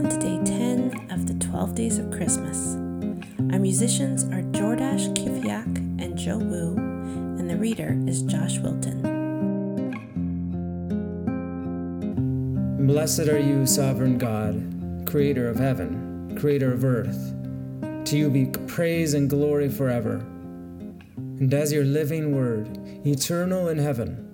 [0.00, 2.74] welcome to day 10 of the 12 Days of Christmas.
[3.52, 9.02] Our musicians are Jordash Kiviak and Joe Wu, and the reader is Josh Wilton.
[12.86, 17.34] Blessed are you, sovereign God, creator of heaven, creator of earth.
[18.06, 20.14] To you be praise and glory forever.
[21.16, 24.29] And as your living word, eternal in heaven,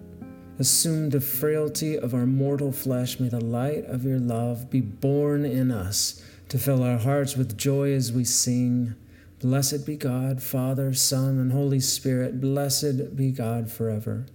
[0.58, 5.44] assume the frailty of our mortal flesh, may the light of your love be born
[5.44, 8.94] in us to fill our hearts with joy as we sing.
[9.40, 12.40] Blessed be God, Father, Son, and Holy Spirit.
[12.40, 14.26] Blessed be God forever.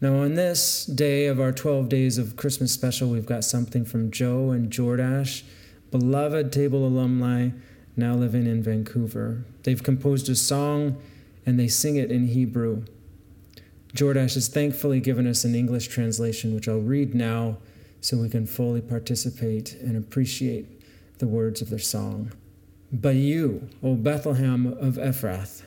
[0.00, 4.10] Now, on this day of our 12 days of Christmas special, we've got something from
[4.10, 5.42] Joe and Jordash,
[5.90, 7.50] beloved table alumni
[7.96, 9.44] now living in Vancouver.
[9.62, 11.00] They've composed a song
[11.46, 12.84] and they sing it in Hebrew.
[13.94, 17.58] Jordash has thankfully given us an English translation, which I'll read now
[18.00, 20.80] so we can fully participate and appreciate
[21.18, 22.32] the words of their song.
[22.90, 25.62] But you, O Bethlehem of Ephrath,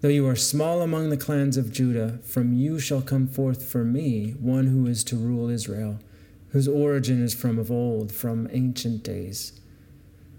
[0.00, 3.84] though you are small among the clans of Judah, from you shall come forth for
[3.84, 6.00] me one who is to rule Israel,
[6.50, 9.52] whose origin is from of old, from ancient days.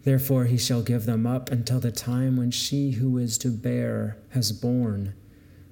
[0.03, 4.17] Therefore he shall give them up until the time when she who is to bear
[4.31, 5.13] has borne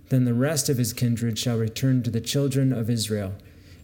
[0.09, 3.33] then the rest of his kindred shall return to the children of Israel,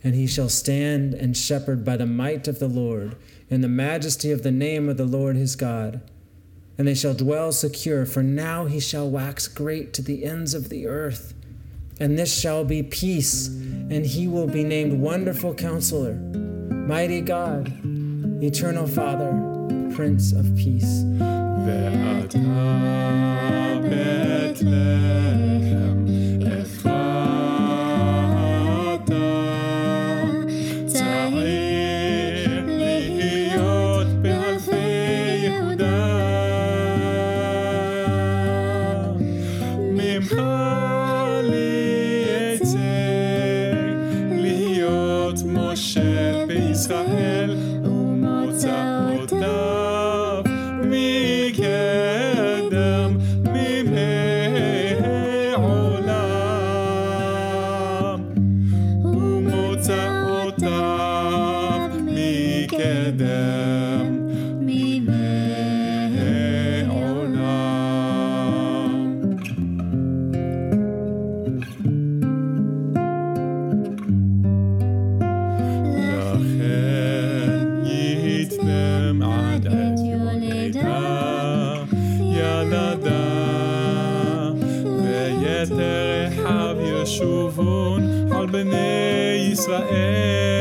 [0.03, 3.15] and he shall stand and shepherd by the might of the Lord,
[3.49, 6.01] in the majesty of the name of the Lord his God.
[6.77, 10.69] And they shall dwell secure, for now he shall wax great to the ends of
[10.69, 11.33] the earth.
[11.99, 17.71] And this shall be peace, and he will be named Wonderful Counselor, Mighty God,
[18.43, 19.31] Eternal Father,
[19.95, 21.03] Prince of Peace.
[46.75, 47.34] Israel.
[87.14, 90.60] ישובון על בני ישראל